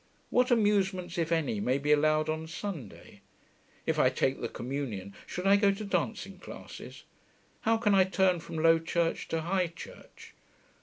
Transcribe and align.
'What 0.31 0.49
amusements, 0.49 1.19
if 1.19 1.31
any, 1.31 1.59
may 1.59 1.77
be 1.77 1.91
allowed 1.91 2.27
on 2.27 2.47
Sunday?' 2.47 3.21
'If 3.85 3.99
I 3.99 4.09
take 4.09 4.41
the 4.41 4.49
Communion, 4.49 5.13
should 5.27 5.45
I 5.45 5.57
go 5.57 5.71
to 5.71 5.85
dancing 5.85 6.39
classes?' 6.39 7.03
'How 7.59 7.77
can 7.77 7.93
I 7.93 8.05
turn 8.05 8.39
from 8.39 8.57
Low 8.57 8.79
Church 8.79 9.27
to 9.27 9.41
High 9.41 9.67
Church?' 9.67 10.33